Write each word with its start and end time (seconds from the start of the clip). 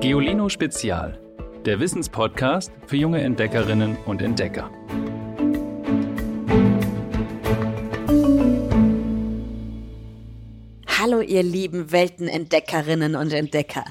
Geolino 0.00 0.48
Spezial, 0.48 1.20
der 1.66 1.78
Wissenspodcast 1.78 2.72
für 2.86 2.96
junge 2.96 3.20
Entdeckerinnen 3.20 3.98
und 4.06 4.22
Entdecker. 4.22 4.70
Hallo 10.86 11.20
ihr 11.20 11.42
lieben 11.42 11.92
Weltenentdeckerinnen 11.92 13.14
und 13.14 13.34
Entdecker. 13.34 13.84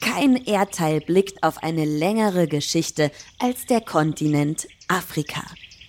Kein 0.00 0.36
Erdteil 0.36 1.02
blickt 1.02 1.42
auf 1.42 1.62
eine 1.62 1.84
längere 1.84 2.48
Geschichte 2.48 3.10
als 3.38 3.66
der 3.66 3.82
Kontinent 3.82 4.66
Afrika. 4.88 5.42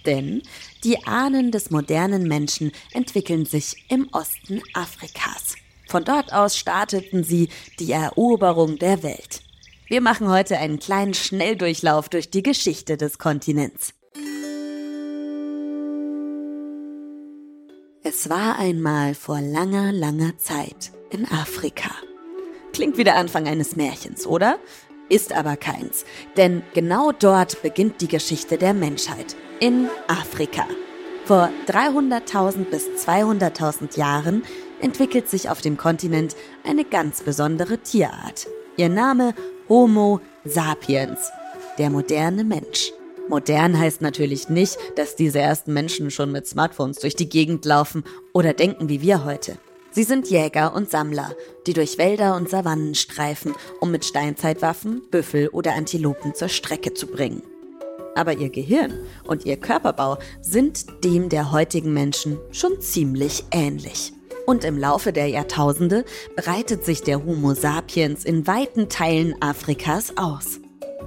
Denn 0.06 0.42
die 0.84 1.08
Ahnen 1.08 1.52
des 1.52 1.72
modernen 1.72 2.28
Menschen 2.28 2.74
entwickeln 2.92 3.46
sich 3.46 3.78
im 3.88 4.10
Osten 4.12 4.62
Afrikas. 4.74 5.56
Von 5.88 6.04
dort 6.04 6.34
aus 6.34 6.58
starteten 6.58 7.24
sie 7.24 7.48
die 7.80 7.94
Eroberung 7.94 8.78
der 8.78 9.04
Welt. 9.04 9.42
Wir 9.94 10.02
machen 10.02 10.28
heute 10.28 10.58
einen 10.58 10.80
kleinen 10.80 11.14
Schnelldurchlauf 11.14 12.10
durch 12.10 12.32
die 12.32 12.42
Geschichte 12.42 12.98
des 12.98 13.20
Kontinents. 13.20 13.94
Es 18.02 18.28
war 18.28 18.58
einmal 18.58 19.14
vor 19.14 19.40
langer, 19.40 19.92
langer 19.92 20.36
Zeit 20.40 20.92
in 21.12 21.26
Afrika. 21.26 21.92
Klingt 22.74 22.98
wie 22.98 23.04
der 23.04 23.18
Anfang 23.18 23.48
eines 23.48 23.76
Märchens, 23.76 24.26
oder? 24.26 24.58
Ist 25.10 25.32
aber 25.32 25.58
keins, 25.58 26.06
denn 26.38 26.64
genau 26.74 27.12
dort 27.12 27.62
beginnt 27.62 28.02
die 28.02 28.08
Geschichte 28.08 28.58
der 28.58 28.74
Menschheit, 28.74 29.36
in 29.60 29.90
Afrika. 30.08 30.66
Vor 31.26 31.52
300.000 31.68 32.64
bis 32.64 32.88
200.000 33.06 33.96
Jahren 34.00 34.42
entwickelt 34.82 35.30
sich 35.30 35.52
auf 35.52 35.62
dem 35.62 35.78
Kontinent 35.78 36.36
eine 36.64 36.84
ganz 36.84 37.22
besondere 37.22 37.78
Tierart. 37.78 38.48
Ihr 38.76 38.90
Name 38.90 39.36
Homo 39.70 40.20
sapiens, 40.44 41.32
der 41.78 41.90
moderne 41.90 42.44
Mensch. 42.44 42.92
Modern 43.30 43.80
heißt 43.80 44.02
natürlich 44.02 44.50
nicht, 44.50 44.78
dass 44.98 45.16
diese 45.16 45.40
ersten 45.40 45.74
Menschen 45.74 46.12
schon 46.12 46.32
mit 46.32 46.46
Smartphones 46.46 47.00
durch 47.00 47.16
die 47.16 47.30
Gegend 47.30 47.64
laufen 47.64 48.04
oder 48.34 48.54
denken 48.54 48.90
wie 48.90 49.02
wir 49.02 49.24
heute. 49.24 49.58
Sie 49.92 50.04
sind 50.04 50.30
Jäger 50.30 50.74
und 50.74 50.90
Sammler, 50.90 51.34
die 51.66 51.74
durch 51.74 51.98
Wälder 51.98 52.36
und 52.36 52.50
Savannen 52.50 52.96
streifen, 52.96 53.54
um 53.80 53.92
mit 53.92 54.04
Steinzeitwaffen 54.04 55.04
Büffel 55.10 55.48
oder 55.50 55.76
Antilopen 55.76 56.36
zur 56.36 56.50
Strecke 56.50 56.94
zu 56.94 57.08
bringen. 57.08 57.44
Aber 58.16 58.34
ihr 58.34 58.50
Gehirn 58.50 59.00
und 59.24 59.46
ihr 59.46 59.58
Körperbau 59.58 60.18
sind 60.42 60.86
dem 61.04 61.30
der 61.30 61.52
heutigen 61.52 61.94
Menschen 61.94 62.38
schon 62.52 62.82
ziemlich 62.82 63.46
ähnlich. 63.52 64.14
Und 64.46 64.66
im 64.66 64.78
Laufe 64.78 65.14
der 65.14 65.28
Jahrtausende 65.28 66.04
breitet 66.36 66.84
sich 66.84 67.02
der 67.02 67.24
Homo 67.26 67.54
sapiens 67.54 68.26
in 68.26 68.46
weiten 68.46 68.90
Teilen 68.90 69.36
Afrikas 69.42 70.18
aus. 70.18 70.60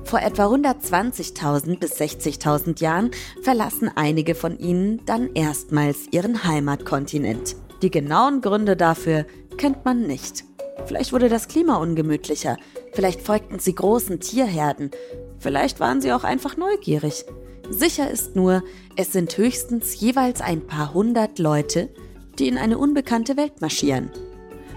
Vor 0.04 0.20
etwa 0.20 0.46
120.000 0.46 1.78
bis 1.78 2.00
60.000 2.00 2.80
Jahren 2.80 3.10
verlassen 3.42 3.90
einige 3.94 4.34
von 4.34 4.58
ihnen 4.58 5.04
dann 5.04 5.34
erstmals 5.34 6.06
ihren 6.12 6.44
Heimatkontinent. 6.44 7.56
Die 7.82 7.90
genauen 7.90 8.40
Gründe 8.40 8.76
dafür 8.76 9.26
kennt 9.58 9.84
man 9.84 10.02
nicht. 10.02 10.44
Vielleicht 10.86 11.12
wurde 11.12 11.28
das 11.28 11.48
Klima 11.48 11.76
ungemütlicher, 11.76 12.56
vielleicht 12.92 13.20
folgten 13.20 13.58
sie 13.58 13.74
großen 13.74 14.20
Tierherden, 14.20 14.92
vielleicht 15.38 15.80
waren 15.80 16.00
sie 16.00 16.12
auch 16.12 16.22
einfach 16.22 16.56
neugierig. 16.56 17.24
Sicher 17.68 18.08
ist 18.08 18.36
nur, 18.36 18.62
es 18.94 19.12
sind 19.12 19.36
höchstens 19.36 19.98
jeweils 19.98 20.40
ein 20.40 20.66
paar 20.66 20.94
hundert 20.94 21.40
Leute, 21.40 21.88
die 22.38 22.48
in 22.48 22.58
eine 22.58 22.78
unbekannte 22.78 23.36
Welt 23.36 23.60
marschieren. 23.60 24.10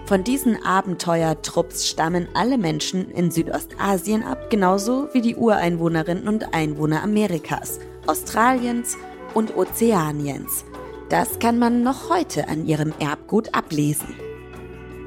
Von 0.06 0.24
diesen 0.24 0.64
Abenteuertrupps 0.64 1.88
stammen 1.88 2.28
alle 2.34 2.58
Menschen 2.58 3.12
in 3.12 3.30
Südostasien 3.30 4.24
ab, 4.24 4.50
genauso 4.50 5.08
wie 5.14 5.22
die 5.22 5.36
Ureinwohnerinnen 5.36 6.28
und 6.28 6.54
Einwohner 6.54 7.04
Amerikas, 7.04 7.80
Australiens 8.08 8.98
und 9.36 9.56
Ozeaniens. 9.56 10.66
Das 11.10 11.40
kann 11.40 11.60
man 11.60 11.84
noch 11.84 12.10
heute 12.10 12.48
an 12.48 12.66
ihrem 12.66 12.94
Erbgut 13.00 13.54
ablesen. 13.54 14.16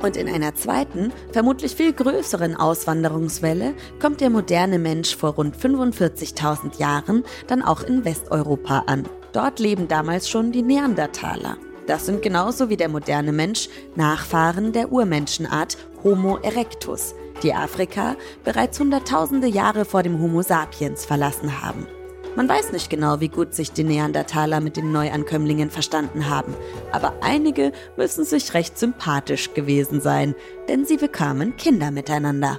Und 0.02 0.16
in 0.16 0.28
einer 0.28 0.54
zweiten, 0.54 1.12
vermutlich 1.32 1.76
viel 1.76 1.92
größeren 1.92 2.56
Auswanderungswelle 2.56 3.74
kommt 4.00 4.20
der 4.20 4.30
moderne 4.30 4.78
Mensch 4.80 5.16
vor 5.16 5.34
rund 5.34 5.56
45.000 5.56 6.78
Jahren 6.78 7.24
dann 7.46 7.62
auch 7.62 7.82
in 7.82 8.04
Westeuropa 8.04 8.84
an. 8.86 9.08
Dort 9.32 9.60
leben 9.60 9.86
damals 9.88 10.28
schon 10.28 10.50
die 10.52 10.62
Neandertaler. 10.62 11.56
Das 11.86 12.06
sind 12.06 12.22
genauso 12.22 12.68
wie 12.68 12.76
der 12.76 12.88
moderne 12.88 13.32
Mensch 13.32 13.68
Nachfahren 13.96 14.72
der 14.72 14.92
Urmenschenart 14.92 15.76
Homo 16.04 16.36
erectus, 16.38 17.14
die 17.42 17.54
Afrika 17.54 18.16
bereits 18.44 18.78
Hunderttausende 18.78 19.48
Jahre 19.48 19.84
vor 19.84 20.02
dem 20.02 20.20
Homo 20.20 20.42
sapiens 20.42 21.04
verlassen 21.04 21.62
haben. 21.62 21.86
Man 22.34 22.48
weiß 22.48 22.72
nicht 22.72 22.88
genau, 22.88 23.20
wie 23.20 23.28
gut 23.28 23.54
sich 23.54 23.72
die 23.72 23.84
Neandertaler 23.84 24.60
mit 24.60 24.78
den 24.78 24.90
Neuankömmlingen 24.90 25.70
verstanden 25.70 26.30
haben, 26.30 26.54
aber 26.90 27.12
einige 27.20 27.72
müssen 27.96 28.24
sich 28.24 28.54
recht 28.54 28.78
sympathisch 28.78 29.52
gewesen 29.52 30.00
sein, 30.00 30.34
denn 30.66 30.86
sie 30.86 30.96
bekamen 30.96 31.56
Kinder 31.56 31.90
miteinander. 31.90 32.58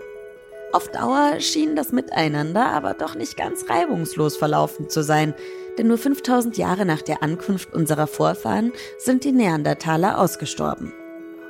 Auf 0.74 0.90
Dauer 0.90 1.40
schien 1.40 1.76
das 1.76 1.92
Miteinander 1.92 2.66
aber 2.66 2.94
doch 2.94 3.16
nicht 3.16 3.36
ganz 3.36 3.70
reibungslos 3.70 4.38
verlaufen 4.38 4.90
zu 4.90 5.04
sein, 5.04 5.34
denn 5.78 5.88
nur 5.88 5.98
5000 5.98 6.58
Jahre 6.58 6.86
nach 6.86 7.02
der 7.02 7.24
Ankunft 7.24 7.74
unserer 7.74 8.08
Vorfahren 8.08 8.72
sind 8.98 9.24
die 9.24 9.32
Neandertaler 9.32 10.20
ausgestorben. 10.20 10.94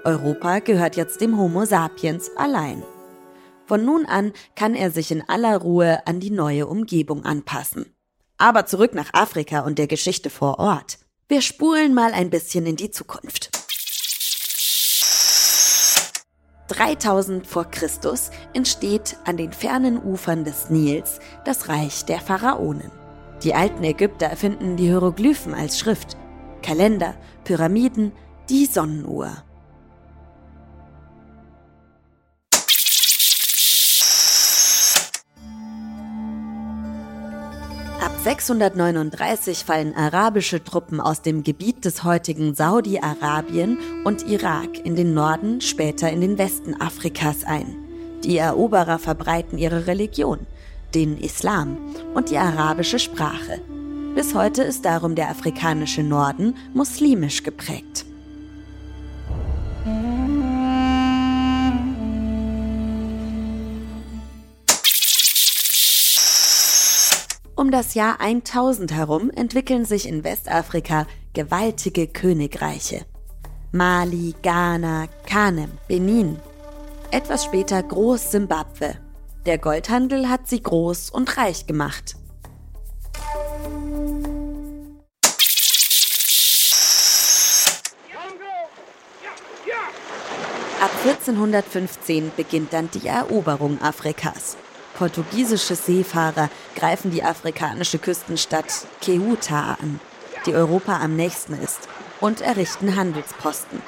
Europa 0.04 0.60
gehört 0.60 0.96
jetzt 0.96 1.22
dem 1.22 1.38
Homo 1.38 1.66
sapiens 1.66 2.32
allein. 2.36 2.84
Von 3.66 3.86
nun 3.86 4.06
an 4.06 4.34
kann 4.56 4.76
er 4.76 4.92
sich 4.92 5.12
in 5.12 5.28
aller 5.28 5.58
Ruhe 5.58 6.06
an 6.06 6.20
die 6.20 6.32
neue 6.32 6.68
Umgebung 6.68 7.24
anpassen. 7.24 7.86
Aber 8.38 8.66
zurück 8.66 8.94
nach 8.94 9.14
Afrika 9.14 9.62
und 9.62 9.80
der 9.80 9.88
Geschichte 9.88 10.30
vor 10.30 10.60
Ort. 10.60 11.00
Wir 11.30 11.42
spulen 11.42 11.94
mal 11.94 12.12
ein 12.12 12.30
bisschen 12.30 12.66
in 12.66 12.76
die 12.76 12.92
Zukunft. 12.92 13.50
3000 16.68 17.46
vor 17.46 17.66
Christus 17.66 18.32
entsteht 18.54 19.18
an 19.26 19.38
den 19.38 19.54
fernen 19.54 20.02
Ufern 20.02 20.44
des 20.44 20.70
Nils 20.70 21.20
das 21.46 21.70
Reich 21.70 22.06
der 22.06 22.20
Pharaonen. 22.20 23.03
Die 23.44 23.54
alten 23.54 23.84
Ägypter 23.84 24.28
erfinden 24.28 24.78
die 24.78 24.86
Hieroglyphen 24.86 25.54
als 25.54 25.78
Schrift, 25.78 26.16
Kalender, 26.62 27.16
Pyramiden, 27.44 28.14
die 28.50 28.66
Sonnenuhr. 28.66 29.44
Ab 38.02 38.12
639 38.24 39.66
fallen 39.66 39.94
arabische 39.94 40.64
Truppen 40.64 41.02
aus 41.02 41.22
dem 41.22 41.44
Gebiet 41.44 41.84
des 41.84 42.06
heutigen 42.06 42.56
Saudi-Arabien 42.56 43.78
und 44.06 44.26
Irak 44.30 44.86
in 44.86 44.96
den 44.96 45.14
Norden, 45.14 45.60
später 45.60 46.10
in 46.10 46.22
den 46.22 46.38
Westen 46.38 46.80
Afrikas 46.80 47.44
ein. 47.44 47.76
Die 48.24 48.38
Eroberer 48.38 49.00
verbreiten 49.00 49.58
ihre 49.58 49.88
Religion, 49.88 50.48
den 50.96 51.18
Islam 51.18 51.78
und 52.14 52.30
die 52.30 52.38
arabische 52.38 53.00
Sprache. 53.00 53.62
Bis 54.16 54.36
heute 54.36 54.64
ist 54.64 54.86
darum 54.86 55.16
der 55.16 55.30
afrikanische 55.30 56.04
Norden 56.04 56.56
muslimisch 56.74 57.44
geprägt. 57.44 58.06
Um 67.56 67.72
das 67.72 67.94
Jahr 67.94 68.20
1000 68.20 68.94
herum 68.94 69.32
entwickeln 69.32 69.86
sich 69.86 70.08
in 70.08 70.24
Westafrika 70.24 71.08
gewaltige 71.34 72.08
Königreiche. 72.08 73.06
Mali, 73.72 74.36
Ghana, 74.42 75.08
Kanem, 75.26 75.72
Benin. 75.88 76.38
Etwas 77.12 77.46
später 77.46 77.82
Groß-Simbabwe 77.82 79.03
der 79.46 79.58
Goldhandel 79.58 80.30
hat 80.30 80.48
sie 80.48 80.62
groß 80.62 81.10
und 81.10 81.38
reich 81.38 81.68
gemacht. 81.68 82.16
Ab 90.82 90.92
1415 91.06 92.32
beginnt 92.36 92.74
dann 92.74 92.90
die 92.92 93.08
Eroberung 93.08 93.82
Afrikas. 93.82 94.58
Portugiesische 94.98 95.76
Seefahrer 95.76 96.50
greifen 96.76 97.12
die 97.12 97.24
afrikanische 97.24 98.00
Küstenstadt 98.00 98.86
Ceuta 99.02 99.78
an, 99.82 100.00
die 100.46 100.54
Europa 100.54 101.00
am 101.02 101.16
nächsten 101.16 101.54
ist, 101.54 101.88
und 102.20 102.42
errichten 102.42 102.96
Handelsposten. 102.96 103.82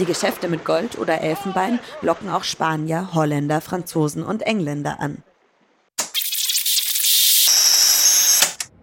Die 0.00 0.06
Geschäfte 0.06 0.48
mit 0.48 0.64
Gold 0.64 0.98
oder 0.98 1.20
Elfenbein 1.20 1.78
locken 2.02 2.28
auch 2.28 2.42
Spanier, 2.42 3.10
Holländer, 3.14 3.60
Franzosen 3.60 4.24
und 4.24 4.42
Engländer 4.42 4.98
an. 4.98 5.22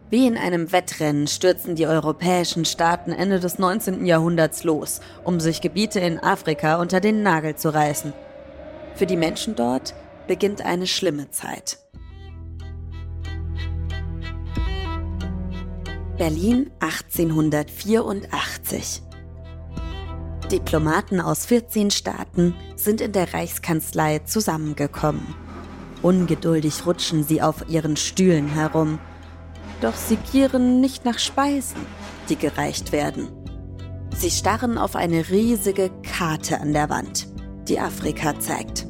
Wie 0.09 0.25
in 0.27 0.37
einem 0.37 0.71
Wettrennen 0.71 1.27
stürzen 1.27 1.75
die 1.75 1.87
europäischen 1.87 2.63
Staaten 2.65 3.11
Ende 3.11 3.39
des 3.39 3.59
19. 3.59 4.05
Jahrhunderts 4.05 4.63
los, 4.63 5.01
um 5.23 5.39
sich 5.39 5.61
Gebiete 5.61 5.99
in 6.01 6.19
Afrika 6.19 6.81
unter 6.81 6.99
den 6.99 7.23
Nagel 7.23 7.55
zu 7.55 7.73
reißen. 7.73 8.13
Für 8.95 9.05
die 9.05 9.17
Menschen 9.17 9.55
dort 9.55 9.93
beginnt 10.27 10.65
eine 10.65 10.87
schlimme 10.87 11.29
Zeit. 11.31 11.77
Berlin 16.17 16.71
1884. 16.79 19.10
Diplomaten 20.51 21.21
aus 21.21 21.45
14 21.45 21.91
Staaten 21.91 22.53
sind 22.75 22.99
in 22.99 23.13
der 23.13 23.33
Reichskanzlei 23.33 24.19
zusammengekommen. 24.19 25.33
Ungeduldig 26.01 26.85
rutschen 26.85 27.23
sie 27.23 27.41
auf 27.41 27.69
ihren 27.69 27.95
Stühlen 27.95 28.47
herum. 28.47 28.99
Doch 29.79 29.95
sie 29.95 30.17
gieren 30.17 30.81
nicht 30.81 31.05
nach 31.05 31.19
Speisen, 31.19 31.85
die 32.27 32.35
gereicht 32.35 32.91
werden. 32.91 33.29
Sie 34.13 34.29
starren 34.29 34.77
auf 34.77 34.97
eine 34.97 35.29
riesige 35.29 35.89
Karte 36.03 36.59
an 36.59 36.73
der 36.73 36.89
Wand, 36.89 37.27
die 37.69 37.79
Afrika 37.79 38.37
zeigt. 38.39 38.85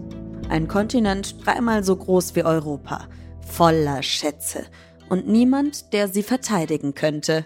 Ein 0.49 0.67
Kontinent 0.67 1.45
dreimal 1.45 1.83
so 1.83 1.95
groß 1.95 2.35
wie 2.35 2.43
Europa, 2.43 3.07
voller 3.47 4.01
Schätze 4.01 4.65
und 5.09 5.27
niemand, 5.27 5.93
der 5.93 6.07
sie 6.07 6.23
verteidigen 6.23 6.95
könnte. 6.95 7.45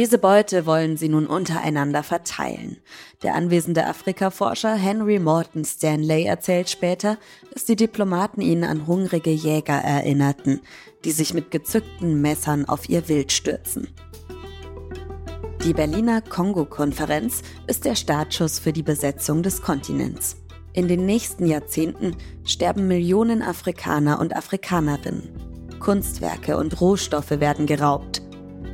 Diese 0.00 0.16
Beute 0.16 0.64
wollen 0.64 0.96
sie 0.96 1.10
nun 1.10 1.26
untereinander 1.26 2.02
verteilen. 2.02 2.78
Der 3.22 3.34
anwesende 3.34 3.86
Afrikaforscher 3.86 4.74
Henry 4.74 5.18
Morton 5.18 5.62
Stanley 5.62 6.24
erzählt 6.24 6.70
später, 6.70 7.18
dass 7.52 7.66
die 7.66 7.76
Diplomaten 7.76 8.40
ihn 8.40 8.64
an 8.64 8.86
hungrige 8.86 9.28
Jäger 9.28 9.74
erinnerten, 9.74 10.62
die 11.04 11.10
sich 11.10 11.34
mit 11.34 11.50
gezückten 11.50 12.22
Messern 12.22 12.64
auf 12.64 12.88
ihr 12.88 13.10
Wild 13.10 13.30
stürzen. 13.30 13.88
Die 15.66 15.74
Berliner 15.74 16.22
Kongo-Konferenz 16.22 17.42
ist 17.66 17.84
der 17.84 17.94
Startschuss 17.94 18.58
für 18.58 18.72
die 18.72 18.82
Besetzung 18.82 19.42
des 19.42 19.60
Kontinents. 19.60 20.36
In 20.72 20.88
den 20.88 21.04
nächsten 21.04 21.44
Jahrzehnten 21.44 22.16
sterben 22.46 22.88
Millionen 22.88 23.42
Afrikaner 23.42 24.18
und 24.18 24.34
Afrikanerinnen. 24.34 25.28
Kunstwerke 25.78 26.56
und 26.56 26.80
Rohstoffe 26.80 27.38
werden 27.38 27.66
geraubt. 27.66 28.19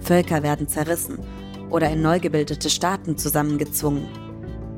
Völker 0.06 0.44
werden 0.44 0.68
zerrissen 0.68 1.18
oder 1.68 1.90
in 1.90 2.00
neu 2.00 2.20
gebildete 2.20 2.70
Staaten 2.70 3.18
zusammengezwungen. 3.18 4.06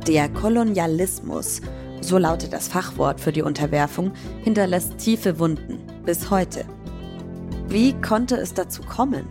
Der 0.07 0.31
Kolonialismus, 0.31 1.61
so 2.01 2.17
lautet 2.17 2.55
das 2.55 2.69
Fachwort 2.69 3.21
für 3.21 3.31
die 3.31 3.43
Unterwerfung, 3.43 4.13
hinterlässt 4.43 4.97
tiefe 4.97 5.39
Wunden 5.39 5.81
bis 6.07 6.31
heute. 6.31 6.65
Wie 7.69 7.93
konnte 8.01 8.37
es 8.37 8.55
dazu 8.55 8.81
kommen? 8.83 9.27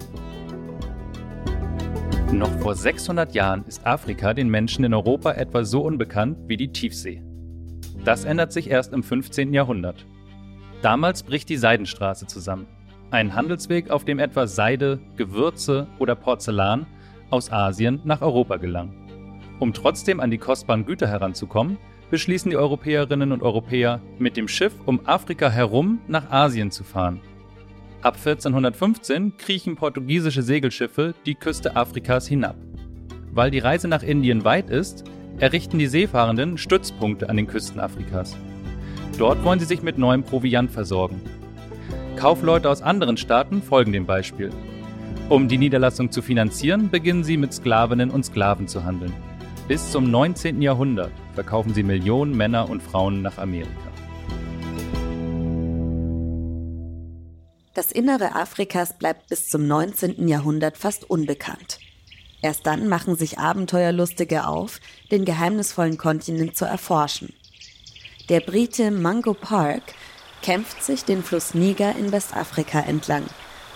Noch 2.32 2.52
vor 2.60 2.76
600 2.76 3.34
Jahren 3.34 3.66
ist 3.66 3.84
Afrika 3.84 4.36
den 4.36 4.50
Menschen 4.50 4.86
in 4.86 4.94
Europa 4.94 5.32
etwa 5.32 5.66
so 5.66 5.82
unbekannt 5.82 6.38
wie 6.46 6.58
die 6.58 6.72
Tiefsee. 6.72 7.24
Das 8.06 8.24
ändert 8.24 8.54
sich 8.54 8.70
erst 8.70 8.94
im 8.94 9.02
15. 9.02 9.52
Jahrhundert. 9.52 10.06
Damals 10.84 11.24
bricht 11.24 11.50
die 11.50 11.58
Seidenstraße 11.58 12.28
zusammen. 12.28 12.68
Ein 13.10 13.36
Handelsweg, 13.36 13.90
auf 13.90 14.04
dem 14.04 14.20
etwa 14.20 14.48
Seide, 14.48 15.00
Gewürze 15.16 15.88
oder 15.98 16.16
Porzellan 16.16 16.86
aus 17.30 17.52
Asien 17.52 18.02
nach 18.04 18.22
Europa 18.22 18.58
gelangen. 18.58 18.94
Um 19.60 19.74
trotzdem 19.74 20.20
an 20.20 20.30
die 20.30 20.38
kostbaren 20.38 20.86
Güter 20.86 21.08
heranzukommen, 21.08 21.78
beschließen 22.12 22.52
die 22.52 22.58
Europäerinnen 22.58 23.32
und 23.32 23.44
Europäer, 23.44 24.02
mit 24.20 24.36
dem 24.36 24.50
Schiff 24.50 24.74
um 24.86 25.06
Afrika 25.06 25.50
herum 25.50 26.00
nach 26.08 26.30
Asien 26.32 26.70
zu 26.70 26.84
fahren. 26.84 27.22
Ab 28.02 28.16
1415 28.16 29.38
kriechen 29.38 29.76
portugiesische 29.76 30.44
Segelschiffe 30.44 31.16
die 31.26 31.36
Küste 31.36 31.78
Afrikas 31.78 32.28
hinab. 32.28 32.58
Weil 33.32 33.52
die 33.52 33.60
Reise 33.60 33.88
nach 33.88 34.04
Indien 34.04 34.44
weit 34.44 34.70
ist, 34.70 35.06
errichten 35.40 35.80
die 35.80 35.88
Seefahrenden 35.88 36.58
Stützpunkte 36.58 37.30
an 37.30 37.38
den 37.38 37.48
Küsten 37.48 37.80
Afrikas. 37.80 38.36
Dort 39.18 39.44
wollen 39.46 39.60
sie 39.60 39.66
sich 39.66 39.82
mit 39.82 39.98
neuem 39.98 40.24
Proviant 40.24 40.72
versorgen. 40.72 41.22
Kaufleute 42.18 42.68
aus 42.68 42.82
anderen 42.82 43.16
Staaten 43.16 43.62
folgen 43.62 43.94
dem 43.94 44.08
Beispiel. 44.08 44.50
Um 45.30 45.48
die 45.48 45.60
Niederlassung 45.60 46.12
zu 46.12 46.24
finanzieren, 46.24 46.90
beginnen 46.90 47.24
sie 47.24 47.38
mit 47.38 47.54
Sklavinnen 47.54 48.10
und 48.10 48.26
Sklaven 48.26 48.68
zu 48.68 48.84
handeln. 48.84 49.14
Bis 49.68 49.92
zum 49.92 50.10
19. 50.10 50.64
Jahrhundert 50.64 51.12
verkaufen 51.36 51.76
sie 51.76 51.84
Millionen 51.84 52.36
Männer 52.36 52.72
und 52.72 52.82
Frauen 52.82 53.22
nach 53.22 53.38
Amerika. 53.38 53.70
Das 57.76 57.92
Innere 57.92 58.34
Afrikas 58.34 58.98
bleibt 58.98 59.30
bis 59.30 59.50
zum 59.50 59.68
19. 59.68 60.28
Jahrhundert 60.28 60.76
fast 60.76 61.08
unbekannt. 61.08 61.78
Erst 62.42 62.66
dann 62.66 62.88
machen 62.88 63.16
sich 63.16 63.38
Abenteuerlustige 63.38 64.48
auf, 64.48 64.80
den 65.12 65.24
geheimnisvollen 65.24 66.00
Kontinent 66.00 66.58
zu 66.58 66.66
erforschen. 66.66 67.32
Der 68.30 68.40
Brite 68.40 68.90
Mango 68.90 69.36
Park 69.36 69.84
kämpft 70.42 70.84
sich 70.84 71.06
den 71.06 71.24
Fluss 71.24 71.54
Niger 71.54 71.96
in 71.96 72.12
Westafrika 72.12 72.80
entlang. 72.80 73.24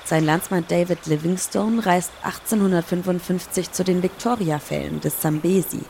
Sein 0.05 0.25
Landsmann 0.25 0.65
David 0.67 1.05
Livingstone 1.05 1.85
reist 1.85 2.11
1855 2.23 3.71
zu 3.71 3.83
den 3.83 4.03
Victoria-Fällen 4.03 4.99
des 4.99 5.19
Zambesi. 5.19 5.83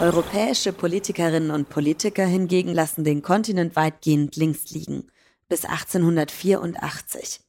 Europäische 0.00 0.72
Politikerinnen 0.72 1.50
und 1.50 1.70
Politiker 1.70 2.26
hingegen 2.26 2.74
lassen 2.74 3.02
den 3.04 3.22
Kontinent 3.22 3.76
weitgehend 3.76 4.36
links 4.36 4.70
liegen 4.70 5.06
bis 5.48 5.64
1884. 5.64 7.40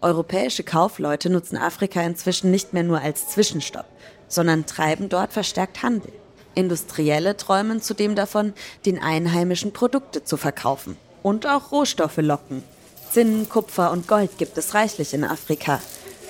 Europäische 0.00 0.64
Kaufleute 0.64 1.30
nutzen 1.30 1.56
Afrika 1.56 2.02
inzwischen 2.02 2.50
nicht 2.50 2.72
mehr 2.72 2.82
nur 2.82 3.00
als 3.00 3.28
Zwischenstopp, 3.28 3.86
sondern 4.28 4.66
treiben 4.66 5.08
dort 5.08 5.32
verstärkt 5.32 5.82
Handel. 5.82 6.12
Industrielle 6.56 7.36
träumen 7.36 7.80
zudem 7.80 8.16
davon, 8.16 8.54
den 8.84 8.98
einheimischen 8.98 9.72
Produkte 9.72 10.24
zu 10.24 10.36
verkaufen 10.36 10.96
und 11.22 11.46
auch 11.46 11.70
Rohstoffe 11.70 12.16
locken. 12.16 12.64
Zinn, 13.12 13.48
Kupfer 13.48 13.92
und 13.92 14.08
Gold 14.08 14.38
gibt 14.38 14.58
es 14.58 14.74
reichlich 14.74 15.14
in 15.14 15.22
Afrika. 15.22 15.80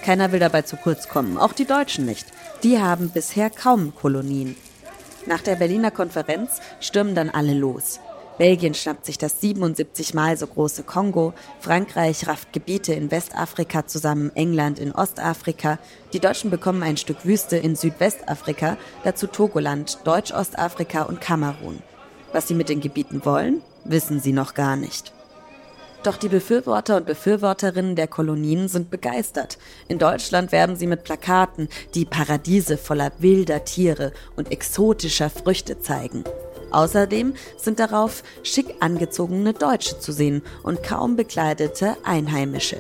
Keiner 0.02 0.32
will 0.32 0.40
dabei 0.40 0.62
zu 0.62 0.76
kurz 0.76 1.08
kommen, 1.08 1.38
auch 1.38 1.52
die 1.52 1.64
Deutschen 1.64 2.05
nicht. 2.05 2.26
Die 2.62 2.78
haben 2.78 3.11
bisher 3.11 3.50
kaum 3.50 3.94
Kolonien. 3.94 4.56
Nach 5.26 5.40
der 5.40 5.56
Berliner 5.56 5.90
Konferenz 5.90 6.61
stürmen 6.81 7.14
dann 7.14 7.31
alle 7.31 7.55
los. 7.55 8.00
Belgien 8.38 8.75
schnappt 8.75 9.06
sich 9.06 9.17
das 9.17 9.41
77 9.41 10.12
mal 10.12 10.37
so 10.37 10.47
große 10.47 10.83
Kongo, 10.83 11.33
Frankreich 11.59 12.29
rafft 12.29 12.53
Gebiete 12.53 12.93
in 12.93 13.11
Westafrika 13.11 13.87
zusammen, 13.87 14.31
England 14.35 14.79
in 14.79 14.93
Ostafrika, 14.93 15.79
die 16.12 16.21
Deutschen 16.21 16.50
bekommen 16.50 16.83
ein 16.83 16.99
Stück 16.99 17.25
Wüste 17.25 17.56
in 17.56 17.77
Südwestafrika, 17.77 18.77
dazu 19.05 19.27
Togoland, 19.27 19.99
Deutsch-Ostafrika 20.05 21.02
und 21.02 21.23
Kamerun. 21.23 21.78
Was 22.33 22.49
sie 22.49 22.55
mit 22.55 22.69
den 22.69 22.81
Gebieten 22.81 23.25
wollen, 23.25 23.62
wissen 23.85 24.21
sie 24.21 24.33
noch 24.33 24.52
gar 24.52 24.76
nicht. 24.76 25.12
Doch 26.02 26.19
die 26.19 26.28
Befürworter 26.28 26.99
und 26.99 27.07
Befürworterinnen 27.07 27.97
der 27.97 28.07
Kolonien 28.07 28.69
sind 28.69 28.90
begeistert. 28.90 29.59
In 29.88 29.99
Deutschland 29.99 30.52
werben 30.52 30.76
sie 30.76 30.87
mit 30.87 31.05
Plakaten, 31.05 31.69
die 31.95 32.05
Paradiese 32.05 32.76
voller 32.76 33.11
wilder 33.19 33.64
Tiere 33.64 34.12
und 34.37 34.52
exotischer 34.52 35.31
Früchte 35.31 35.81
zeigen. 35.81 36.23
Außerdem 36.70 37.35
sind 37.56 37.78
darauf 37.78 38.23
schick 38.42 38.75
angezogene 38.80 39.52
Deutsche 39.52 39.99
zu 39.99 40.12
sehen 40.12 40.42
und 40.62 40.82
kaum 40.82 41.16
bekleidete 41.16 41.96
Einheimische. 42.04 42.78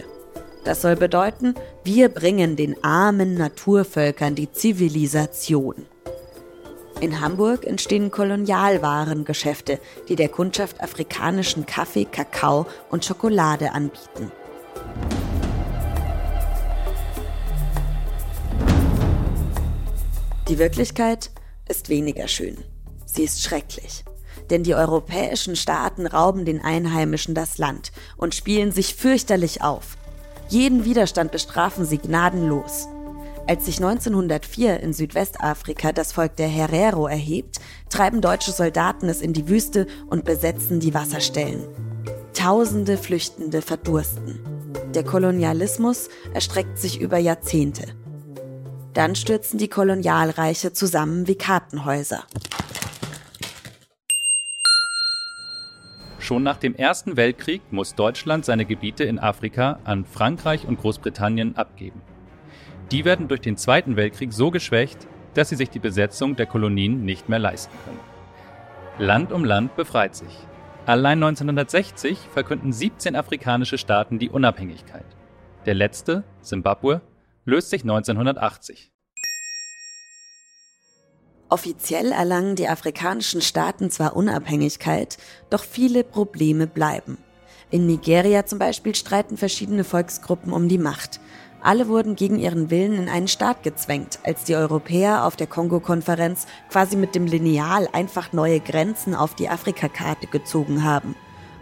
Das 0.64 0.82
soll 0.82 0.96
bedeuten, 0.96 1.54
wir 1.84 2.08
bringen 2.08 2.56
den 2.56 2.82
armen 2.82 3.34
Naturvölkern 3.34 4.34
die 4.34 4.50
Zivilisation. 4.50 5.86
In 7.00 7.20
Hamburg 7.20 7.66
entstehen 7.66 8.10
Kolonialwarengeschäfte, 8.10 9.78
die 10.08 10.16
der 10.16 10.28
Kundschaft 10.28 10.80
afrikanischen 10.80 11.66
Kaffee, 11.66 12.06
Kakao 12.06 12.66
und 12.90 13.04
Schokolade 13.04 13.72
anbieten. 13.72 14.32
Die 20.48 20.58
Wirklichkeit 20.58 21.30
ist 21.68 21.88
weniger 21.88 22.28
schön. 22.28 22.56
Sie 23.16 23.24
ist 23.24 23.42
schrecklich. 23.42 24.04
Denn 24.50 24.62
die 24.62 24.74
europäischen 24.74 25.56
Staaten 25.56 26.06
rauben 26.06 26.44
den 26.44 26.62
Einheimischen 26.62 27.34
das 27.34 27.56
Land 27.56 27.90
und 28.18 28.34
spielen 28.34 28.72
sich 28.72 28.94
fürchterlich 28.94 29.62
auf. 29.62 29.96
Jeden 30.48 30.84
Widerstand 30.84 31.32
bestrafen 31.32 31.86
sie 31.86 31.96
gnadenlos. 31.96 32.88
Als 33.48 33.64
sich 33.64 33.78
1904 33.78 34.80
in 34.80 34.92
Südwestafrika 34.92 35.92
das 35.92 36.12
Volk 36.12 36.36
der 36.36 36.48
Herero 36.48 37.06
erhebt, 37.06 37.58
treiben 37.88 38.20
deutsche 38.20 38.52
Soldaten 38.52 39.08
es 39.08 39.22
in 39.22 39.32
die 39.32 39.48
Wüste 39.48 39.86
und 40.08 40.24
besetzen 40.24 40.78
die 40.78 40.92
Wasserstellen. 40.92 41.64
Tausende 42.34 42.98
Flüchtende 42.98 43.62
verdursten. 43.62 44.40
Der 44.94 45.04
Kolonialismus 45.04 46.10
erstreckt 46.34 46.78
sich 46.78 47.00
über 47.00 47.16
Jahrzehnte. 47.16 47.84
Dann 48.92 49.14
stürzen 49.14 49.58
die 49.58 49.68
Kolonialreiche 49.68 50.72
zusammen 50.72 51.26
wie 51.26 51.36
Kartenhäuser. 51.36 52.24
Schon 56.26 56.42
nach 56.42 56.56
dem 56.56 56.74
Ersten 56.74 57.16
Weltkrieg 57.16 57.62
muss 57.70 57.94
Deutschland 57.94 58.44
seine 58.44 58.64
Gebiete 58.64 59.04
in 59.04 59.20
Afrika 59.20 59.78
an 59.84 60.04
Frankreich 60.04 60.66
und 60.66 60.80
Großbritannien 60.80 61.54
abgeben. 61.54 62.02
Die 62.90 63.04
werden 63.04 63.28
durch 63.28 63.42
den 63.42 63.56
Zweiten 63.56 63.94
Weltkrieg 63.94 64.32
so 64.32 64.50
geschwächt, 64.50 65.06
dass 65.34 65.50
sie 65.50 65.54
sich 65.54 65.70
die 65.70 65.78
Besetzung 65.78 66.34
der 66.34 66.46
Kolonien 66.46 67.04
nicht 67.04 67.28
mehr 67.28 67.38
leisten 67.38 67.72
können. 67.84 68.00
Land 68.98 69.30
um 69.30 69.44
Land 69.44 69.76
befreit 69.76 70.16
sich. 70.16 70.36
Allein 70.84 71.22
1960 71.22 72.18
verkünden 72.18 72.72
17 72.72 73.14
afrikanische 73.14 73.78
Staaten 73.78 74.18
die 74.18 74.30
Unabhängigkeit. 74.30 75.06
Der 75.64 75.74
letzte, 75.74 76.24
Simbabwe, 76.40 77.02
löst 77.44 77.70
sich 77.70 77.82
1980. 77.82 78.90
Offiziell 81.48 82.10
erlangen 82.10 82.56
die 82.56 82.68
afrikanischen 82.68 83.40
Staaten 83.40 83.90
zwar 83.90 84.16
Unabhängigkeit, 84.16 85.16
doch 85.48 85.62
viele 85.62 86.02
Probleme 86.02 86.66
bleiben. 86.66 87.18
In 87.70 87.86
Nigeria 87.86 88.46
zum 88.46 88.58
Beispiel 88.58 88.96
streiten 88.96 89.36
verschiedene 89.36 89.84
Volksgruppen 89.84 90.52
um 90.52 90.68
die 90.68 90.78
Macht. 90.78 91.20
Alle 91.62 91.88
wurden 91.88 92.16
gegen 92.16 92.38
ihren 92.38 92.70
Willen 92.70 92.94
in 92.94 93.08
einen 93.08 93.28
Staat 93.28 93.62
gezwängt, 93.62 94.18
als 94.24 94.44
die 94.44 94.56
Europäer 94.56 95.24
auf 95.24 95.36
der 95.36 95.46
Kongo-Konferenz 95.46 96.46
quasi 96.68 96.96
mit 96.96 97.14
dem 97.14 97.26
Lineal 97.26 97.88
einfach 97.92 98.32
neue 98.32 98.60
Grenzen 98.60 99.14
auf 99.14 99.34
die 99.34 99.48
Afrikakarte 99.48 100.26
gezogen 100.26 100.82
haben. 100.82 101.14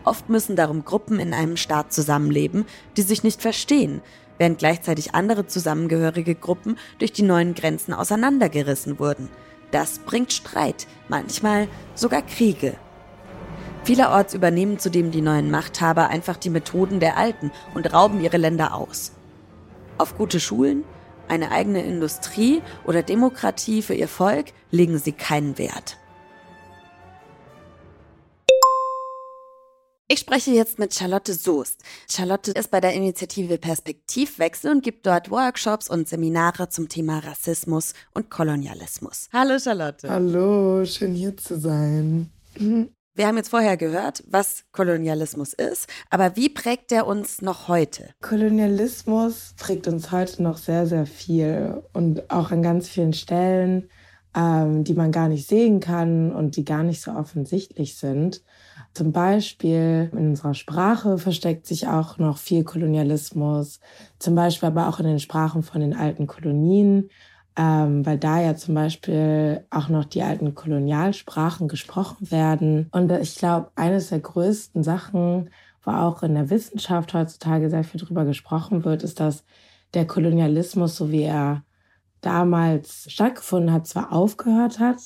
Oft 0.05 0.29
müssen 0.31 0.57
darum 0.57 0.85
Gruppen 0.85 1.21
in 1.21 1.33
einem 1.35 1.57
Staat 1.57 1.93
zusammenleben, 1.93 2.67
die 2.97 3.03
sich 3.03 3.23
nicht 3.23 3.41
verstehen, 3.41 4.03
während 4.39 4.59
gleichzeitig 4.59 5.15
andere 5.15 5.47
zusammengehörige 5.47 6.35
Gruppen 6.35 6.79
durch 6.99 7.13
die 7.13 7.23
neuen 7.23 7.55
Grenzen 7.55 7.95
auseinandergerissen 7.95 8.99
wurden. 8.99 9.29
Das 9.75 9.99
bringt 9.99 10.33
Streit, 10.33 10.87
manchmal 11.09 11.67
sogar 11.97 12.23
Kriege. 12.23 12.77
Vielerorts 13.83 14.33
übernehmen 14.33 14.79
zudem 14.79 15.11
die 15.11 15.21
neuen 15.21 15.51
Machthaber 15.51 16.11
einfach 16.11 16.37
die 16.37 16.49
Methoden 16.49 17.01
der 17.01 17.17
Alten 17.17 17.51
und 17.75 17.93
rauben 17.93 18.21
ihre 18.21 18.37
Länder 18.37 18.73
aus. 18.75 19.11
Auf 19.99 20.17
gute 20.17 20.39
Schulen, 20.39 20.85
eine 21.27 21.51
eigene 21.51 21.83
Industrie 21.83 22.63
oder 22.85 23.03
Demokratie 23.03 23.83
für 23.83 23.95
ihr 23.95 24.07
Volk 24.07 24.53
legen 24.71 24.99
sie 24.99 25.11
keinen 25.11 25.59
Wert. 25.59 25.99
Ich 30.07 30.19
spreche 30.19 30.51
jetzt 30.51 30.79
mit 30.79 30.93
Charlotte 30.93 31.33
Soest. 31.33 31.81
Charlotte 32.11 32.51
ist 32.51 32.71
bei 32.71 32.79
der 32.79 32.93
Initiative 32.93 33.57
Perspektivwechsel 33.57 34.71
und 34.71 34.85
gibt 34.85 35.07
dort 35.07 35.31
Workshops 35.31 35.89
und 35.89 36.07
Seminare 36.07 36.69
zum 36.69 36.91
Thema 36.91 37.21
Rassismus 37.21 37.95
und 38.13 38.29
Kolonialismus. 38.29 39.31
Hallo 39.33 39.59
Charlotte. 39.59 40.07
Hallo, 40.11 40.85
schön 40.85 41.15
hier 41.15 41.35
zu 41.39 41.59
sein. 41.59 42.31
Wir 43.17 43.27
haben 43.27 43.39
jetzt 43.39 43.49
vorher 43.49 43.79
gehört, 43.79 44.23
was 44.27 44.65
Kolonialismus 44.73 45.55
ist, 45.55 45.89
aber 46.11 46.37
wie 46.37 46.51
prägt 46.51 46.91
der 46.91 47.07
uns 47.07 47.41
noch 47.41 47.69
heute? 47.69 48.11
Kolonialismus 48.21 49.55
prägt 49.57 49.89
uns 49.89 50.13
heute 50.13 50.43
noch 50.43 50.59
sehr, 50.59 50.87
sehr 50.87 51.07
viel 51.07 51.83
und 51.95 52.31
auch 52.31 52.51
an 52.51 52.61
ganz 52.61 52.91
vielen 52.91 53.15
Stellen, 53.15 53.89
ähm, 54.37 54.85
die 54.85 54.95
man 54.95 55.13
gar 55.13 55.29
nicht 55.29 55.49
sehen 55.49 55.81
kann 55.81 56.31
und 56.31 56.57
die 56.57 56.65
gar 56.65 56.83
nicht 56.83 57.01
so 57.01 57.13
offensichtlich 57.13 57.97
sind. 57.97 58.43
Zum 58.95 59.11
Beispiel 59.11 60.09
in 60.13 60.29
unserer 60.29 60.55
Sprache 60.55 61.19
versteckt 61.19 61.67
sich 61.67 61.89
auch 61.89 62.19
noch 62.19 62.39
viel 62.39 62.63
Kolonialismus, 62.63 63.81
zum 64.21 64.37
Beispiel 64.37 64.69
aber 64.69 64.89
auch 64.89 65.01
in 65.01 65.07
den 65.07 65.19
Sprachen 65.19 65.65
von 65.65 65.81
den 65.81 65.97
alten 65.97 66.29
Kolonien, 66.29 67.11
ähm, 67.57 68.07
weil 68.07 68.19
da 68.19 68.41
ja 68.41 68.55
zum 68.55 68.75
Beispiel 68.75 69.65
auch 69.71 69.89
noch 69.89 70.05
die 70.05 70.23
alten 70.23 70.55
Kolonialsprachen 70.55 71.67
gesprochen 71.67 72.31
werden. 72.31 72.89
Und 72.93 73.11
ich 73.11 73.35
glaube, 73.35 73.71
eines 73.75 74.11
der 74.11 74.21
größten 74.21 74.85
Sachen, 74.85 75.51
wo 75.83 75.91
auch 75.91 76.23
in 76.23 76.35
der 76.35 76.51
Wissenschaft 76.51 77.15
heutzutage 77.15 77.71
sehr 77.71 77.85
viel 77.85 78.01
drüber 78.01 78.25
gesprochen 78.25 78.85
wird, 78.85 79.03
ist, 79.03 79.19
dass 79.19 79.45
der 79.95 80.07
Kolonialismus, 80.07 80.97
so 80.97 81.11
wie 81.11 81.23
er 81.23 81.65
damals 82.21 83.11
stattgefunden 83.13 83.73
hat, 83.73 83.87
zwar 83.87 84.13
aufgehört 84.13 84.79
hat, 84.79 84.99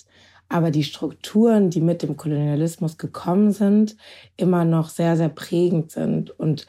aber 0.49 0.71
die 0.71 0.85
Strukturen, 0.85 1.71
die 1.71 1.81
mit 1.81 2.02
dem 2.02 2.17
Kolonialismus 2.17 2.97
gekommen 2.97 3.52
sind, 3.52 3.97
immer 4.37 4.64
noch 4.64 4.88
sehr, 4.88 5.17
sehr 5.17 5.28
prägend 5.28 5.90
sind 5.90 6.31
und 6.31 6.67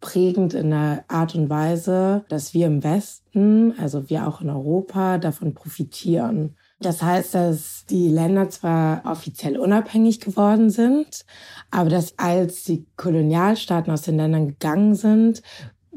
prägend 0.00 0.54
in 0.54 0.70
der 0.70 1.04
Art 1.08 1.34
und 1.34 1.48
Weise, 1.48 2.24
dass 2.28 2.54
wir 2.54 2.66
im 2.66 2.84
Westen, 2.84 3.74
also 3.78 4.08
wir 4.10 4.28
auch 4.28 4.40
in 4.40 4.50
Europa, 4.50 5.18
davon 5.18 5.54
profitieren. 5.54 6.54
Das 6.78 7.02
heißt, 7.02 7.34
dass 7.34 7.86
die 7.88 8.08
Länder 8.08 8.50
zwar 8.50 9.02
offiziell 9.06 9.58
unabhängig 9.58 10.20
geworden 10.20 10.68
sind, 10.68 11.24
aber 11.70 11.88
dass 11.88 12.18
als 12.18 12.64
die 12.64 12.84
Kolonialstaaten 12.96 13.90
aus 13.92 14.02
den 14.02 14.18
Ländern 14.18 14.48
gegangen 14.48 14.94
sind, 14.94 15.40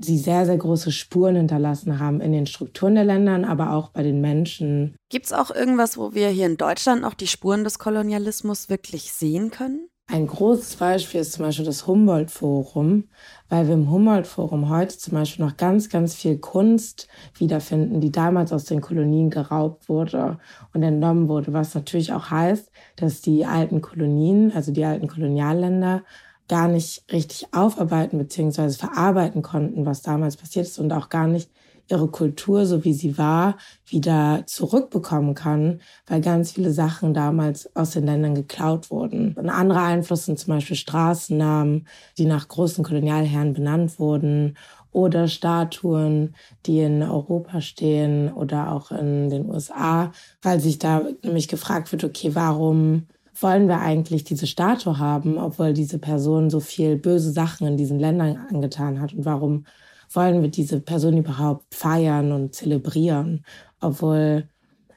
sie 0.05 0.17
sehr, 0.17 0.45
sehr 0.45 0.57
große 0.57 0.91
Spuren 0.91 1.35
hinterlassen 1.35 1.99
haben 1.99 2.21
in 2.21 2.31
den 2.31 2.47
Strukturen 2.47 2.95
der 2.95 3.05
Länder, 3.05 3.47
aber 3.47 3.73
auch 3.73 3.89
bei 3.89 4.03
den 4.03 4.21
Menschen. 4.21 4.95
Gibt 5.09 5.27
es 5.27 5.33
auch 5.33 5.51
irgendwas, 5.51 5.97
wo 5.97 6.13
wir 6.13 6.29
hier 6.29 6.45
in 6.45 6.57
Deutschland 6.57 7.01
noch 7.01 7.13
die 7.13 7.27
Spuren 7.27 7.63
des 7.63 7.79
Kolonialismus 7.79 8.69
wirklich 8.69 9.11
sehen 9.11 9.51
können? 9.51 9.89
Ein 10.11 10.25
großes 10.25 10.77
Beispiel 10.77 11.21
ist 11.21 11.33
zum 11.33 11.45
Beispiel 11.45 11.65
das 11.65 11.85
Humboldt-Forum, 11.85 13.03
weil 13.47 13.67
wir 13.67 13.75
im 13.75 13.91
Humboldt-Forum 13.91 14.67
heute 14.67 14.97
zum 14.97 15.13
Beispiel 15.13 15.45
noch 15.45 15.55
ganz, 15.55 15.87
ganz 15.87 16.15
viel 16.15 16.39
Kunst 16.39 17.07
wiederfinden, 17.37 18.01
die 18.01 18.11
damals 18.11 18.51
aus 18.51 18.65
den 18.65 18.81
Kolonien 18.81 19.29
geraubt 19.29 19.87
wurde 19.87 20.39
und 20.73 20.81
entnommen 20.81 21.27
wurde, 21.27 21.53
was 21.53 21.75
natürlich 21.75 22.11
auch 22.11 22.31
heißt, 22.31 22.71
dass 22.95 23.21
die 23.21 23.45
alten 23.45 23.81
Kolonien, 23.81 24.51
also 24.51 24.71
die 24.71 24.83
alten 24.83 25.07
Kolonialländer, 25.07 26.01
gar 26.49 26.67
nicht 26.67 27.03
richtig 27.11 27.47
aufarbeiten 27.53 28.17
bzw. 28.17 28.71
verarbeiten 28.71 29.41
konnten, 29.41 29.85
was 29.85 30.01
damals 30.01 30.35
passiert 30.35 30.65
ist 30.65 30.79
und 30.79 30.91
auch 30.91 31.07
gar 31.07 31.27
nicht 31.27 31.49
ihre 31.89 32.07
Kultur, 32.07 32.65
so 32.65 32.83
wie 32.83 32.93
sie 32.93 33.17
war, 33.17 33.57
wieder 33.87 34.43
zurückbekommen 34.45 35.33
kann, 35.33 35.81
weil 36.05 36.21
ganz 36.21 36.51
viele 36.51 36.71
Sachen 36.71 37.13
damals 37.13 37.75
aus 37.75 37.91
den 37.91 38.05
Ländern 38.05 38.35
geklaut 38.35 38.91
wurden. 38.91 39.35
Ein 39.37 39.49
anderer 39.49 39.83
Einfluss 39.83 40.25
sind 40.25 40.37
zum 40.37 40.53
Beispiel 40.53 40.75
Straßennamen, 40.75 41.87
die 42.17 42.25
nach 42.25 42.47
großen 42.47 42.83
Kolonialherren 42.83 43.53
benannt 43.53 43.99
wurden 43.99 44.55
oder 44.91 45.27
Statuen, 45.27 46.35
die 46.65 46.79
in 46.79 47.03
Europa 47.03 47.61
stehen 47.61 48.31
oder 48.33 48.71
auch 48.71 48.91
in 48.91 49.29
den 49.29 49.49
USA, 49.49 50.11
weil 50.41 50.59
sich 50.59 50.79
da 50.79 51.03
nämlich 51.23 51.47
gefragt 51.47 51.91
wird, 51.91 52.03
okay, 52.03 52.33
warum 52.33 53.07
wollen 53.41 53.67
wir 53.67 53.79
eigentlich 53.79 54.23
diese 54.23 54.47
Statue 54.47 54.97
haben, 54.99 55.37
obwohl 55.37 55.73
diese 55.73 55.99
Person 55.99 56.49
so 56.49 56.59
viel 56.59 56.97
böse 56.97 57.31
Sachen 57.31 57.67
in 57.67 57.77
diesen 57.77 57.99
Ländern 57.99 58.37
angetan 58.49 59.01
hat? 59.01 59.13
Und 59.13 59.25
warum 59.25 59.65
wollen 60.13 60.41
wir 60.41 60.49
diese 60.49 60.81
Person 60.81 61.17
überhaupt 61.17 61.73
feiern 61.73 62.31
und 62.31 62.55
zelebrieren, 62.55 63.45
obwohl 63.79 64.49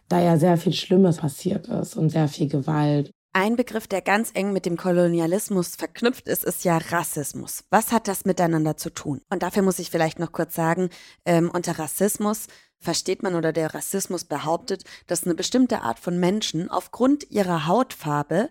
da 0.09 0.21
ja 0.21 0.39
sehr 0.39 0.57
viel 0.59 0.73
Schlimmes 0.73 1.19
passiert 1.19 1.69
ist 1.69 1.97
und 1.97 2.11
sehr 2.11 2.29
viel 2.29 2.49
Gewalt? 2.49 3.13
Ein 3.35 3.57
Begriff, 3.57 3.87
der 3.87 4.03
ganz 4.03 4.31
eng 4.35 4.53
mit 4.53 4.67
dem 4.67 4.77
Kolonialismus 4.77 5.75
verknüpft 5.75 6.29
ist, 6.29 6.45
ist 6.45 6.65
ja 6.65 6.77
Rassismus. 6.77 7.65
Was 7.71 7.91
hat 7.91 8.07
das 8.07 8.27
miteinander 8.27 8.77
zu 8.77 8.91
tun? 8.91 9.23
Und 9.31 9.43
dafür 9.43 9.63
muss 9.63 9.79
ich 9.79 9.91
vielleicht 9.91 10.19
noch 10.19 10.33
kurz 10.33 10.55
sagen, 10.55 10.91
ähm, 11.25 11.51
unter 11.51 11.79
Rassismus 11.79 12.49
versteht 12.79 13.23
man 13.23 13.35
oder 13.35 13.55
der 13.55 13.73
Rassismus 13.73 14.25
behauptet, 14.25 14.85
dass 15.07 15.25
eine 15.25 15.35
bestimmte 15.35 15.81
Art 15.81 15.99
von 15.99 16.21
Menschen 16.21 16.71
aufgrund 16.71 17.31
ihrer 17.31 17.67
Hautfarbe 17.67 18.51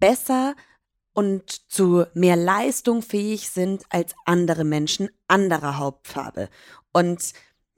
besser 0.00 0.54
und 1.12 1.70
zu 1.70 2.06
mehr 2.14 2.36
Leistung 2.36 3.02
fähig 3.02 3.50
sind 3.50 3.84
als 3.90 4.14
andere 4.24 4.64
Menschen 4.64 5.10
anderer 5.28 5.78
Hautfarbe. 5.78 6.48
Und 6.94 7.34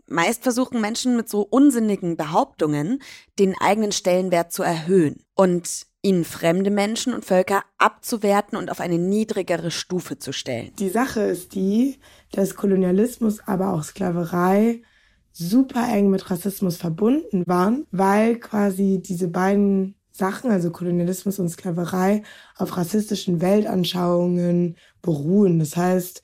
meist 0.07 0.45
versuchen 0.45 0.81
Menschen 0.81 1.17
mit 1.17 1.29
so 1.29 1.41
unsinnigen 1.43 2.17
Behauptungen 2.17 3.03
den 3.41 3.57
eigenen 3.59 3.91
Stellenwert 3.91 4.53
zu 4.53 4.63
erhöhen 4.63 5.25
und 5.35 5.89
ihnen 6.05 6.25
fremde 6.25 6.71
Menschen 6.71 7.15
und 7.15 7.25
Völker 7.25 7.63
abzuwerten 7.79 8.57
und 8.59 8.71
auf 8.71 8.81
eine 8.81 8.99
niedrigere 8.99 9.71
Stufe 9.71 10.19
zu 10.19 10.33
stellen. 10.33 10.73
Die 10.79 10.91
Sache 10.91 11.21
ist 11.21 11.55
die, 11.55 11.99
dass 12.33 12.55
Kolonialismus, 12.55 13.41
aber 13.47 13.73
auch 13.73 13.83
Sklaverei 13.83 14.83
super 15.33 15.89
eng 15.89 16.11
mit 16.11 16.31
Rassismus 16.31 16.77
verbunden 16.77 17.43
waren, 17.47 17.87
weil 17.91 18.39
quasi 18.39 19.03
diese 19.05 19.29
beiden 19.29 19.97
Sachen, 20.13 20.53
also 20.53 20.71
Kolonialismus 20.71 21.41
und 21.41 21.49
Sklaverei, 21.49 22.23
auf 22.57 22.77
rassistischen 22.77 23.41
Weltanschauungen 23.41 24.77
beruhen. 25.03 25.59
Das 25.59 25.77
heißt, 25.77 26.23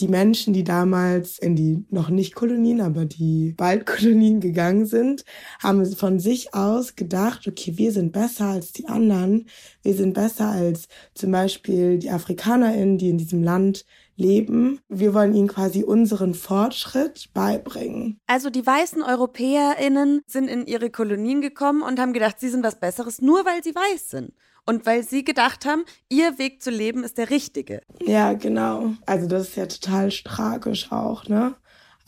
die 0.00 0.08
Menschen, 0.08 0.52
die 0.52 0.64
damals 0.64 1.38
in 1.38 1.56
die 1.56 1.84
noch 1.90 2.08
nicht 2.08 2.34
Kolonien, 2.34 2.80
aber 2.80 3.04
die 3.04 3.54
bald 3.56 3.86
Kolonien 3.86 4.40
gegangen 4.40 4.86
sind, 4.86 5.24
haben 5.62 5.84
von 5.94 6.18
sich 6.18 6.54
aus 6.54 6.96
gedacht, 6.96 7.46
okay, 7.46 7.76
wir 7.76 7.92
sind 7.92 8.12
besser 8.12 8.46
als 8.46 8.72
die 8.72 8.86
anderen. 8.88 9.46
Wir 9.82 9.94
sind 9.94 10.14
besser 10.14 10.48
als 10.48 10.88
zum 11.14 11.30
Beispiel 11.30 11.98
die 11.98 12.10
AfrikanerInnen, 12.10 12.98
die 12.98 13.10
in 13.10 13.18
diesem 13.18 13.42
Land 13.42 13.84
leben. 14.16 14.80
Wir 14.88 15.14
wollen 15.14 15.34
ihnen 15.34 15.48
quasi 15.48 15.82
unseren 15.82 16.34
Fortschritt 16.34 17.30
beibringen. 17.32 18.20
Also 18.26 18.50
die 18.50 18.64
weißen 18.64 19.02
EuropäerInnen 19.02 20.20
sind 20.26 20.48
in 20.48 20.66
ihre 20.66 20.90
Kolonien 20.90 21.40
gekommen 21.40 21.82
und 21.82 21.98
haben 21.98 22.12
gedacht, 22.12 22.38
sie 22.38 22.50
sind 22.50 22.62
was 22.62 22.78
Besseres, 22.78 23.20
nur 23.20 23.44
weil 23.44 23.64
sie 23.64 23.74
weiß 23.74 24.10
sind. 24.10 24.32
Und 24.66 24.86
weil 24.86 25.02
sie 25.02 25.24
gedacht 25.24 25.66
haben, 25.66 25.84
ihr 26.08 26.38
Weg 26.38 26.62
zu 26.62 26.70
leben 26.70 27.04
ist 27.04 27.18
der 27.18 27.30
richtige. 27.30 27.80
Ja, 28.00 28.32
genau. 28.34 28.92
Also 29.06 29.26
das 29.26 29.48
ist 29.48 29.56
ja 29.56 29.66
total 29.66 30.10
tragisch 30.10 30.92
auch, 30.92 31.26
ne? 31.28 31.54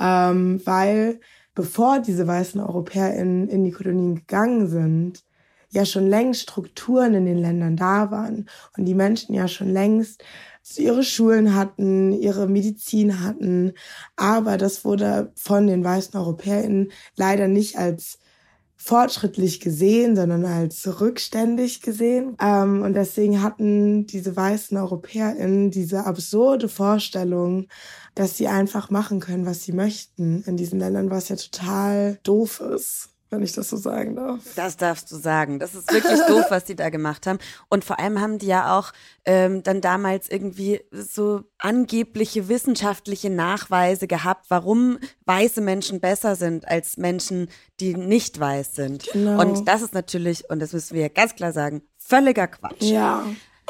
Ähm, 0.01 0.61
weil 0.65 1.21
bevor 1.55 2.01
diese 2.01 2.27
weißen 2.27 2.61
EuropäerInnen 2.61 3.49
in 3.49 3.65
die 3.65 3.73
Kolonien 3.73 4.17
gegangen 4.17 4.69
sind, 4.69 5.23
ja 5.73 5.87
schon 5.87 6.07
längst 6.07 6.43
Strukturen 6.43 7.15
in 7.15 7.25
den 7.27 7.39
Ländern 7.39 7.77
da 7.77 8.11
waren 8.11 8.49
und 8.77 8.85
die 8.85 8.95
Menschen 8.95 9.35
ja 9.35 9.49
schon 9.49 9.71
längst 9.71 10.23
ihre 10.77 11.03
Schulen 11.03 11.57
hatten, 11.57 12.13
ihre 12.13 12.47
Medizin 12.47 13.25
hatten, 13.25 13.73
aber 14.17 14.59
das 14.59 14.85
wurde 14.85 15.33
von 15.35 15.67
den 15.67 15.83
weißen 15.83 16.19
EuropäerInnen 16.19 16.93
leider 17.17 17.49
nicht 17.49 17.79
als 17.79 18.19
fortschrittlich 18.83 19.61
gesehen, 19.61 20.17
sondern 20.17 20.45
als 20.45 21.01
rückständig 21.01 21.83
gesehen. 21.83 22.37
Ähm, 22.41 22.83
und 22.83 22.95
deswegen 22.95 23.41
hatten 23.41 24.07
diese 24.07 24.35
weißen 24.35 24.77
EuropäerInnen 24.77 25.71
diese 25.71 26.05
absurde 26.05 26.69
Vorstellung, 26.69 27.69
dass 28.17 28.37
sie 28.37 28.49
einfach 28.49 28.91
machen 28.91 29.21
können, 29.21 29.47
was 29.47 29.63
sie 29.63 29.73
möchten 29.73 30.43
in 30.47 30.57
diesen 30.57 30.81
Ländern, 30.81 31.11
was 31.11 31.29
ja 31.29 31.37
total 31.37 32.19
doof 32.25 32.61
ist 32.61 33.12
wenn 33.33 33.43
ich 33.43 33.53
das 33.53 33.71
so 33.71 33.79
sagen 33.79 34.15
darf. 34.15 34.41
Das 34.57 34.77
darfst 34.77 35.11
du 35.11 35.17
sagen. 35.17 35.59
Das 35.59 35.75
ist 35.75 35.91
wirklich 35.91 36.21
doof, 36.29 36.45
was 36.51 36.65
die 36.65 36.77
da 36.77 36.91
gemacht 36.91 37.27
haben. 37.27 37.39
Und 37.71 37.83
vor 37.83 37.99
allem 37.99 38.21
haben 38.21 38.39
die 38.39 38.47
ja 38.47 38.79
auch 38.79 38.93
ähm, 39.25 39.63
dann 39.63 39.81
damals 39.81 40.29
irgendwie 40.29 40.83
so 40.91 41.43
angebliche 41.59 42.49
wissenschaftliche 42.49 43.31
Nachweise 43.31 44.07
gehabt, 44.07 44.47
warum 44.51 44.99
weiße 45.25 45.63
Menschen 45.63 45.99
besser 46.01 46.37
sind 46.37 46.69
als 46.69 46.99
Menschen, 46.99 47.49
die 47.81 47.95
nicht 47.95 48.39
weiß 48.39 48.75
sind. 48.75 49.09
Genau. 49.13 49.41
Und 49.41 49.67
das 49.67 49.81
ist 49.81 49.95
natürlich, 49.95 50.49
und 50.51 50.61
das 50.61 50.75
müssen 50.75 50.95
wir 50.95 51.09
ganz 51.09 51.35
klar 51.35 51.53
sagen, 51.53 51.83
völliger 51.97 52.49
Quatsch. 52.49 52.83
Ja. 52.83 53.25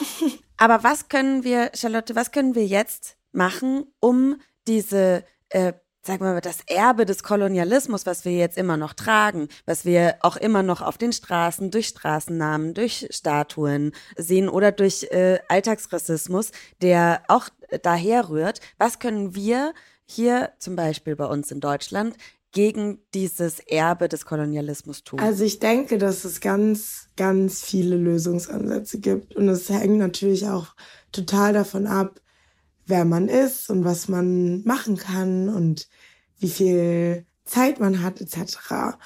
Aber 0.56 0.82
was 0.82 1.08
können 1.08 1.44
wir, 1.44 1.70
Charlotte, 1.74 2.16
was 2.16 2.32
können 2.32 2.56
wir 2.56 2.66
jetzt 2.66 3.16
machen, 3.30 3.84
um 4.00 4.40
diese 4.66 5.24
äh, 5.50 5.72
sagen 6.04 6.24
wir 6.24 6.32
mal, 6.32 6.40
das 6.40 6.58
Erbe 6.66 7.06
des 7.06 7.22
Kolonialismus, 7.22 8.06
was 8.06 8.24
wir 8.24 8.32
jetzt 8.32 8.58
immer 8.58 8.76
noch 8.76 8.92
tragen, 8.92 9.48
was 9.66 9.84
wir 9.84 10.16
auch 10.20 10.36
immer 10.36 10.62
noch 10.62 10.82
auf 10.82 10.98
den 10.98 11.12
Straßen, 11.12 11.70
durch 11.70 11.88
Straßennamen, 11.88 12.74
durch 12.74 13.08
Statuen 13.10 13.92
sehen 14.16 14.48
oder 14.48 14.72
durch 14.72 15.04
äh, 15.10 15.38
Alltagsrassismus, 15.48 16.50
der 16.80 17.22
auch 17.28 17.48
daher 17.82 18.28
rührt. 18.28 18.60
Was 18.78 18.98
können 18.98 19.34
wir 19.34 19.74
hier 20.04 20.52
zum 20.58 20.76
Beispiel 20.76 21.14
bei 21.14 21.26
uns 21.26 21.50
in 21.52 21.60
Deutschland 21.60 22.16
gegen 22.50 22.98
dieses 23.14 23.60
Erbe 23.60 24.08
des 24.08 24.26
Kolonialismus 24.26 25.04
tun? 25.04 25.20
Also 25.20 25.44
ich 25.44 25.58
denke, 25.60 25.98
dass 25.98 26.24
es 26.24 26.40
ganz, 26.40 27.08
ganz 27.16 27.62
viele 27.62 27.96
Lösungsansätze 27.96 28.98
gibt. 28.98 29.36
Und 29.36 29.48
es 29.48 29.68
hängt 29.70 29.98
natürlich 29.98 30.46
auch 30.48 30.74
total 31.12 31.52
davon 31.52 31.86
ab, 31.86 32.20
wer 32.86 33.04
man 33.04 33.28
ist 33.28 33.70
und 33.70 33.84
was 33.84 34.08
man 34.08 34.62
machen 34.64 34.96
kann 34.96 35.48
und 35.48 35.88
wie 36.38 36.50
viel 36.50 37.26
Zeit 37.44 37.80
man 37.80 38.02
hat 38.02 38.20
etc. 38.20 38.96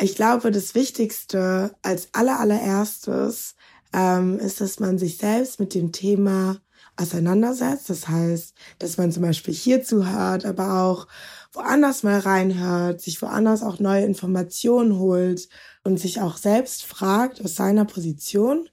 Ich 0.00 0.14
glaube, 0.14 0.50
das 0.50 0.74
Wichtigste 0.74 1.74
als 1.82 2.08
aller 2.12 2.40
allererstes 2.40 3.54
ähm, 3.92 4.38
ist, 4.38 4.60
dass 4.60 4.80
man 4.80 4.98
sich 4.98 5.16
selbst 5.18 5.60
mit 5.60 5.74
dem 5.74 5.92
Thema 5.92 6.58
auseinandersetzt. 6.96 7.90
Das 7.90 8.08
heißt, 8.08 8.54
dass 8.78 8.96
man 8.98 9.12
zum 9.12 9.22
Beispiel 9.22 9.54
hier 9.54 9.82
zuhört, 9.82 10.44
aber 10.44 10.82
auch 10.82 11.06
woanders 11.52 12.02
mal 12.02 12.18
reinhört, 12.18 13.00
sich 13.00 13.20
woanders 13.22 13.62
auch 13.62 13.78
neue 13.78 14.04
Informationen 14.04 14.98
holt 14.98 15.48
und 15.84 15.98
sich 15.98 16.20
auch 16.20 16.36
selbst 16.36 16.84
fragt 16.84 17.44
aus 17.44 17.54
seiner 17.54 17.84
Position, 17.84 18.68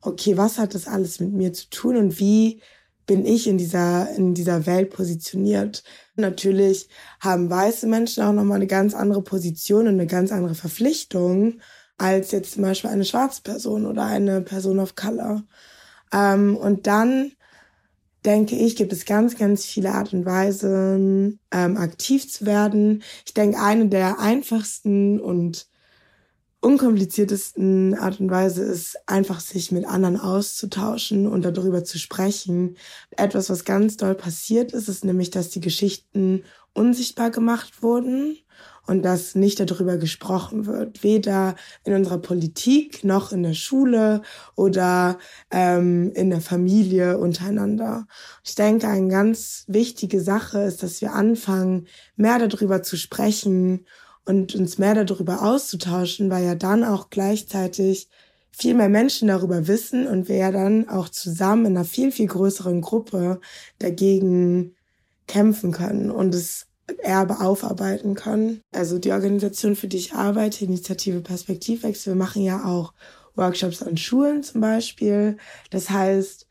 okay, 0.00 0.36
was 0.36 0.58
hat 0.58 0.74
das 0.74 0.86
alles 0.86 1.20
mit 1.20 1.32
mir 1.32 1.52
zu 1.52 1.68
tun 1.70 1.96
und 1.96 2.18
wie 2.20 2.62
bin 3.08 3.24
ich 3.26 3.48
in 3.48 3.58
dieser, 3.58 4.14
in 4.14 4.34
dieser 4.34 4.66
Welt 4.66 4.90
positioniert. 4.90 5.82
Natürlich 6.14 6.88
haben 7.20 7.50
weiße 7.50 7.88
Menschen 7.88 8.22
auch 8.22 8.32
nochmal 8.32 8.56
eine 8.56 8.66
ganz 8.68 8.94
andere 8.94 9.22
Position 9.22 9.88
und 9.88 9.94
eine 9.94 10.06
ganz 10.06 10.30
andere 10.30 10.54
Verpflichtung 10.54 11.60
als 11.96 12.30
jetzt 12.30 12.52
zum 12.52 12.62
Beispiel 12.62 12.90
eine 12.90 13.06
schwarze 13.06 13.42
Person 13.42 13.86
oder 13.86 14.04
eine 14.04 14.42
Person 14.42 14.78
of 14.78 14.94
Color. 14.94 15.42
Ähm, 16.12 16.56
und 16.56 16.86
dann 16.86 17.32
denke 18.24 18.56
ich, 18.56 18.76
gibt 18.76 18.92
es 18.92 19.06
ganz, 19.06 19.36
ganz 19.36 19.64
viele 19.64 19.92
Art 19.92 20.12
und 20.12 20.26
Weisen, 20.26 21.40
ähm, 21.50 21.76
aktiv 21.78 22.30
zu 22.30 22.44
werden. 22.44 23.02
Ich 23.24 23.32
denke, 23.32 23.58
eine 23.58 23.88
der 23.88 24.20
einfachsten 24.20 25.18
und 25.18 25.66
unkompliziertesten 26.60 27.94
Art 27.94 28.20
und 28.20 28.30
Weise 28.30 28.64
ist, 28.64 28.98
einfach 29.06 29.40
sich 29.40 29.70
mit 29.70 29.84
anderen 29.84 30.18
auszutauschen 30.18 31.26
und 31.26 31.44
darüber 31.44 31.84
zu 31.84 31.98
sprechen. 31.98 32.76
Etwas, 33.10 33.48
was 33.48 33.64
ganz 33.64 33.96
doll 33.96 34.14
passiert 34.14 34.72
ist, 34.72 34.88
ist 34.88 35.04
nämlich, 35.04 35.30
dass 35.30 35.50
die 35.50 35.60
Geschichten 35.60 36.42
unsichtbar 36.74 37.30
gemacht 37.30 37.82
wurden 37.82 38.36
und 38.88 39.02
dass 39.02 39.34
nicht 39.34 39.60
darüber 39.60 39.98
gesprochen 39.98 40.66
wird, 40.66 41.02
weder 41.02 41.54
in 41.84 41.92
unserer 41.94 42.18
Politik 42.18 43.04
noch 43.04 43.32
in 43.32 43.42
der 43.42 43.54
Schule 43.54 44.22
oder 44.56 45.18
ähm, 45.50 46.10
in 46.14 46.30
der 46.30 46.40
Familie 46.40 47.18
untereinander. 47.18 48.06
Ich 48.42 48.54
denke, 48.54 48.88
eine 48.88 49.08
ganz 49.08 49.64
wichtige 49.68 50.20
Sache 50.20 50.60
ist, 50.60 50.82
dass 50.82 51.00
wir 51.02 51.12
anfangen, 51.12 51.86
mehr 52.16 52.38
darüber 52.38 52.82
zu 52.82 52.96
sprechen 52.96 53.84
und 54.28 54.54
uns 54.54 54.76
mehr 54.76 55.04
darüber 55.04 55.42
auszutauschen, 55.42 56.30
weil 56.30 56.44
ja 56.44 56.54
dann 56.54 56.84
auch 56.84 57.08
gleichzeitig 57.08 58.08
viel 58.50 58.74
mehr 58.74 58.88
Menschen 58.88 59.28
darüber 59.28 59.66
wissen 59.68 60.06
und 60.06 60.28
wir 60.28 60.36
ja 60.36 60.50
dann 60.52 60.88
auch 60.88 61.08
zusammen 61.08 61.66
in 61.66 61.76
einer 61.76 61.84
viel, 61.84 62.12
viel 62.12 62.26
größeren 62.26 62.80
Gruppe 62.80 63.40
dagegen 63.78 64.74
kämpfen 65.26 65.72
können 65.72 66.10
und 66.10 66.34
das 66.34 66.66
Erbe 66.98 67.40
aufarbeiten 67.40 68.14
können. 68.14 68.60
Also 68.72 68.98
die 68.98 69.12
Organisation, 69.12 69.76
für 69.76 69.88
die 69.88 69.98
ich 69.98 70.12
arbeite, 70.12 70.64
Initiative 70.64 71.20
Perspektivwechsel, 71.20 72.14
wir 72.14 72.18
machen 72.18 72.42
ja 72.42 72.64
auch 72.64 72.92
Workshops 73.34 73.82
an 73.82 73.96
Schulen 73.96 74.42
zum 74.42 74.60
Beispiel. 74.60 75.36
Das 75.70 75.88
heißt, 75.88 76.46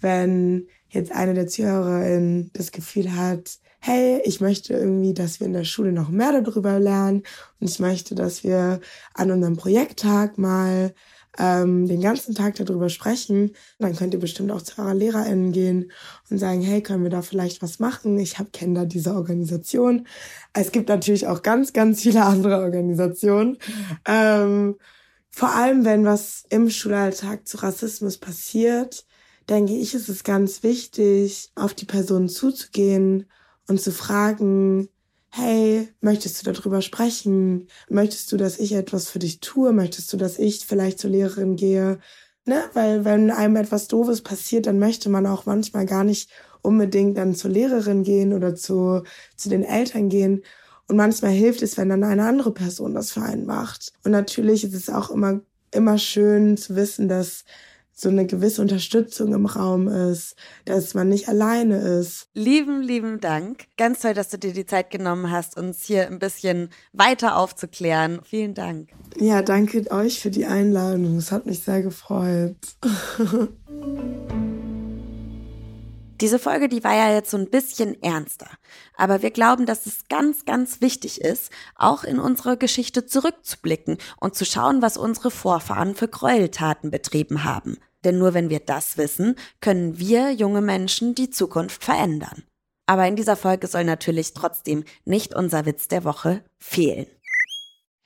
wenn 0.00 0.66
jetzt 0.88 1.12
eine 1.12 1.32
der 1.32 1.46
ZuhörerInnen 1.46 2.50
das 2.52 2.72
Gefühl 2.72 3.16
hat, 3.16 3.58
hey, 3.84 4.22
ich 4.24 4.40
möchte 4.40 4.74
irgendwie, 4.74 5.12
dass 5.12 5.40
wir 5.40 5.48
in 5.48 5.52
der 5.52 5.64
Schule 5.64 5.90
noch 5.90 6.08
mehr 6.08 6.40
darüber 6.40 6.78
lernen 6.78 7.24
und 7.60 7.68
ich 7.68 7.80
möchte, 7.80 8.14
dass 8.14 8.44
wir 8.44 8.80
an 9.12 9.32
unserem 9.32 9.56
Projekttag 9.56 10.38
mal 10.38 10.94
ähm, 11.36 11.88
den 11.88 12.00
ganzen 12.00 12.36
Tag 12.36 12.54
darüber 12.54 12.88
sprechen. 12.88 13.56
Dann 13.80 13.96
könnt 13.96 14.14
ihr 14.14 14.20
bestimmt 14.20 14.52
auch 14.52 14.62
zu 14.62 14.80
eurer 14.80 14.94
LehrerInnen 14.94 15.50
gehen 15.50 15.90
und 16.30 16.38
sagen, 16.38 16.60
hey, 16.62 16.80
können 16.80 17.02
wir 17.02 17.10
da 17.10 17.22
vielleicht 17.22 17.60
was 17.60 17.80
machen? 17.80 18.20
Ich 18.20 18.38
habe 18.38 18.50
kenne 18.52 18.74
da 18.74 18.84
diese 18.84 19.14
Organisation. 19.14 20.06
Es 20.52 20.70
gibt 20.70 20.88
natürlich 20.88 21.26
auch 21.26 21.42
ganz, 21.42 21.72
ganz 21.72 22.02
viele 22.02 22.22
andere 22.24 22.60
Organisationen. 22.60 23.58
Ähm, 24.06 24.76
vor 25.30 25.56
allem, 25.56 25.84
wenn 25.84 26.04
was 26.04 26.44
im 26.50 26.70
Schulalltag 26.70 27.48
zu 27.48 27.56
Rassismus 27.56 28.18
passiert, 28.18 29.06
denke 29.48 29.72
ich, 29.72 29.92
ist 29.94 30.08
es 30.08 30.22
ganz 30.22 30.62
wichtig, 30.62 31.50
auf 31.56 31.74
die 31.74 31.86
Person 31.86 32.28
zuzugehen 32.28 33.26
und 33.68 33.80
zu 33.80 33.92
fragen, 33.92 34.88
hey, 35.30 35.88
möchtest 36.00 36.46
du 36.46 36.52
darüber 36.52 36.82
sprechen? 36.82 37.68
Möchtest 37.88 38.30
du, 38.32 38.36
dass 38.36 38.58
ich 38.58 38.72
etwas 38.72 39.08
für 39.08 39.18
dich 39.18 39.40
tue? 39.40 39.72
Möchtest 39.72 40.12
du, 40.12 40.16
dass 40.16 40.38
ich 40.38 40.66
vielleicht 40.66 40.98
zur 40.98 41.10
Lehrerin 41.10 41.56
gehe? 41.56 41.98
Ne? 42.44 42.62
Weil 42.74 43.04
wenn 43.04 43.30
einem 43.30 43.56
etwas 43.56 43.88
Doofes 43.88 44.22
passiert, 44.22 44.66
dann 44.66 44.78
möchte 44.78 45.08
man 45.08 45.26
auch 45.26 45.46
manchmal 45.46 45.86
gar 45.86 46.04
nicht 46.04 46.30
unbedingt 46.60 47.16
dann 47.16 47.34
zur 47.34 47.50
Lehrerin 47.50 48.02
gehen 48.02 48.32
oder 48.32 48.54
zu, 48.54 49.02
zu 49.36 49.48
den 49.48 49.64
Eltern 49.64 50.08
gehen. 50.08 50.42
Und 50.88 50.96
manchmal 50.96 51.32
hilft 51.32 51.62
es, 51.62 51.78
wenn 51.78 51.88
dann 51.88 52.04
eine 52.04 52.24
andere 52.24 52.52
Person 52.52 52.94
das 52.94 53.12
für 53.12 53.22
einen 53.22 53.46
macht. 53.46 53.92
Und 54.04 54.12
natürlich 54.12 54.64
ist 54.64 54.74
es 54.74 54.90
auch 54.90 55.10
immer, 55.10 55.40
immer 55.70 55.96
schön 55.96 56.56
zu 56.56 56.76
wissen, 56.76 57.08
dass 57.08 57.44
so 57.94 58.08
eine 58.08 58.26
gewisse 58.26 58.62
Unterstützung 58.62 59.34
im 59.34 59.46
Raum 59.46 59.88
ist, 59.88 60.34
dass 60.64 60.94
man 60.94 61.08
nicht 61.08 61.28
alleine 61.28 61.78
ist. 61.78 62.28
Lieben, 62.34 62.82
lieben 62.82 63.20
Dank. 63.20 63.64
Ganz 63.76 64.00
toll, 64.00 64.14
dass 64.14 64.30
du 64.30 64.38
dir 64.38 64.52
die 64.52 64.66
Zeit 64.66 64.90
genommen 64.90 65.30
hast, 65.30 65.56
uns 65.56 65.84
hier 65.84 66.06
ein 66.06 66.18
bisschen 66.18 66.70
weiter 66.92 67.36
aufzuklären. 67.36 68.20
Vielen 68.24 68.54
Dank. 68.54 68.88
Ja, 69.18 69.42
danke 69.42 69.90
euch 69.90 70.20
für 70.20 70.30
die 70.30 70.46
Einladung. 70.46 71.16
Es 71.16 71.32
hat 71.32 71.46
mich 71.46 71.62
sehr 71.62 71.82
gefreut. 71.82 72.56
Diese 76.22 76.38
Folge, 76.38 76.68
die 76.68 76.84
war 76.84 76.94
ja 76.94 77.12
jetzt 77.12 77.32
so 77.32 77.36
ein 77.36 77.50
bisschen 77.50 78.00
ernster. 78.00 78.48
Aber 78.96 79.22
wir 79.22 79.32
glauben, 79.32 79.66
dass 79.66 79.86
es 79.86 80.04
ganz, 80.08 80.44
ganz 80.44 80.80
wichtig 80.80 81.20
ist, 81.20 81.50
auch 81.74 82.04
in 82.04 82.20
unsere 82.20 82.56
Geschichte 82.56 83.06
zurückzublicken 83.06 83.98
und 84.20 84.36
zu 84.36 84.44
schauen, 84.44 84.82
was 84.82 84.96
unsere 84.96 85.32
Vorfahren 85.32 85.96
für 85.96 86.06
Gräueltaten 86.06 86.92
betrieben 86.92 87.42
haben. 87.42 87.76
Denn 88.04 88.18
nur 88.18 88.34
wenn 88.34 88.50
wir 88.50 88.60
das 88.60 88.96
wissen, 88.98 89.34
können 89.60 89.98
wir 89.98 90.30
junge 90.30 90.60
Menschen 90.60 91.16
die 91.16 91.30
Zukunft 91.30 91.82
verändern. 91.82 92.44
Aber 92.86 93.04
in 93.08 93.16
dieser 93.16 93.34
Folge 93.34 93.66
soll 93.66 93.82
natürlich 93.82 94.32
trotzdem 94.32 94.84
nicht 95.04 95.34
unser 95.34 95.66
Witz 95.66 95.88
der 95.88 96.04
Woche 96.04 96.44
fehlen. 96.56 97.06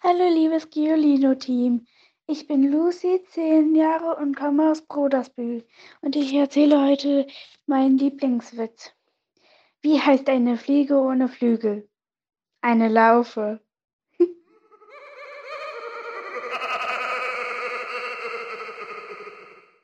Hallo 0.00 0.26
liebes 0.32 0.70
Giolino-Team. 0.70 1.86
Ich 2.28 2.48
bin 2.48 2.72
Lucy, 2.72 3.22
zehn 3.30 3.76
Jahre 3.76 4.16
und 4.16 4.34
komme 4.34 4.72
aus 4.72 4.82
Brodersbühl. 4.82 5.64
Und 6.00 6.16
ich 6.16 6.34
erzähle 6.34 6.84
heute 6.84 7.28
meinen 7.66 7.98
Lieblingswitz. 7.98 8.90
Wie 9.80 10.00
heißt 10.00 10.28
eine 10.28 10.58
Fliege 10.58 10.96
ohne 10.96 11.28
Flügel? 11.28 11.88
Eine 12.62 12.88
Laufe. 12.88 13.60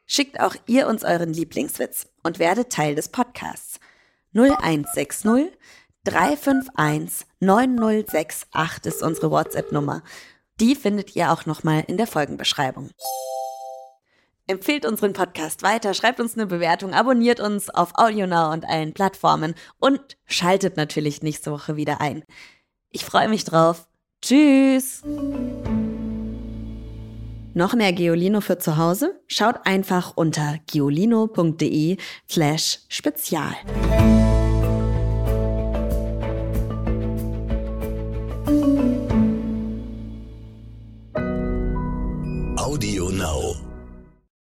Schickt 0.06 0.40
auch 0.40 0.56
ihr 0.66 0.88
uns 0.88 1.04
euren 1.04 1.32
Lieblingswitz 1.32 2.12
und 2.24 2.40
werdet 2.40 2.72
Teil 2.72 2.96
des 2.96 3.08
Podcasts. 3.08 3.78
0160 4.34 5.52
351 6.04 7.24
9068 7.38 8.92
ist 8.92 9.04
unsere 9.04 9.30
WhatsApp-Nummer. 9.30 10.02
Die 10.60 10.74
findet 10.74 11.16
ihr 11.16 11.32
auch 11.32 11.46
nochmal 11.46 11.84
in 11.86 11.96
der 11.96 12.06
Folgenbeschreibung. 12.06 12.90
Empfehlt 14.46 14.84
unseren 14.84 15.12
Podcast 15.12 15.62
weiter, 15.62 15.94
schreibt 15.94 16.20
uns 16.20 16.34
eine 16.34 16.46
Bewertung, 16.46 16.94
abonniert 16.94 17.40
uns 17.40 17.70
auf 17.70 17.92
AudioNow 17.94 18.52
und 18.52 18.64
allen 18.68 18.92
Plattformen 18.92 19.54
und 19.78 20.00
schaltet 20.26 20.76
natürlich 20.76 21.22
nächste 21.22 21.52
Woche 21.52 21.76
wieder 21.76 22.00
ein. 22.00 22.24
Ich 22.90 23.04
freue 23.04 23.28
mich 23.28 23.44
drauf. 23.44 23.86
Tschüss! 24.20 25.02
Noch 27.54 27.74
mehr 27.74 27.92
Geolino 27.92 28.40
für 28.40 28.58
zu 28.58 28.76
Hause? 28.76 29.20
Schaut 29.26 29.66
einfach 29.66 30.12
unter 30.16 30.58
geolino.de 30.66 31.98
slash 32.28 32.80
spezial. 32.88 33.54